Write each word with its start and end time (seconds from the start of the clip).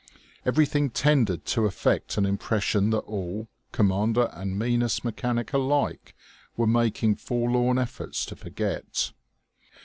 Everything 0.47 0.89
tended 0.89 1.45
to 1.45 1.67
effect 1.67 2.17
an 2.17 2.25
impression 2.25 2.89
that 2.89 2.97
all, 3.05 3.47
commander 3.71 4.31
and 4.33 4.57
meanest 4.57 5.05
mechanic 5.05 5.53
alike, 5.53 6.15
were 6.57 6.65
making 6.65 7.13
forlorn 7.15 7.77
efforts 7.77 8.25
to 8.25 8.35
forget. 8.35 9.11